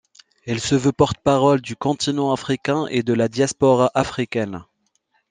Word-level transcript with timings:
Elle 0.47 0.59
se 0.59 0.73
veut 0.73 0.91
porte-parole 0.91 1.61
du 1.61 1.75
continent 1.75 2.33
africain 2.33 2.87
et 2.87 3.03
de 3.03 3.13
la 3.13 3.27
diaspora 3.27 3.91
africaine. 3.93 4.65